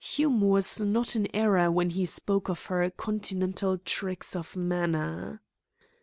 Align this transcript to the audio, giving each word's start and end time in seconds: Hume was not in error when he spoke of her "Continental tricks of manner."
Hume 0.03 0.41
was 0.41 0.81
not 0.81 1.15
in 1.15 1.27
error 1.31 1.69
when 1.69 1.91
he 1.91 2.07
spoke 2.07 2.49
of 2.49 2.65
her 2.65 2.89
"Continental 2.89 3.77
tricks 3.77 4.35
of 4.35 4.55
manner." 4.55 5.43